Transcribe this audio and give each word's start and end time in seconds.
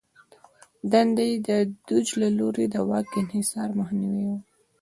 دنده 0.91 1.23
یې 1.29 1.35
د 1.47 1.49
دوج 1.87 2.07
له 2.21 2.29
لوري 2.39 2.65
د 2.69 2.75
واک 2.89 3.09
انحصار 3.21 3.69
مخنیوی 3.79 4.23
و 4.27 4.33